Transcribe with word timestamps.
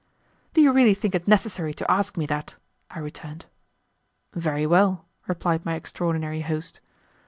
"Do 0.55 0.61
you 0.61 0.71
really 0.73 0.95
think 0.95 1.13
it 1.13 1.27
necessary 1.27 1.75
to 1.75 1.91
ask 1.91 2.17
me 2.17 2.25
that?" 2.25 2.55
I 2.89 2.97
returned. 2.97 3.45
"Very 4.33 4.65
well," 4.65 5.05
replied 5.27 5.63
my 5.63 5.75
extraordinary 5.75 6.41
host. 6.41 6.79